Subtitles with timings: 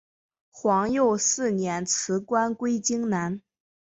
[0.49, 3.39] 皇佑四年辞官归荆南。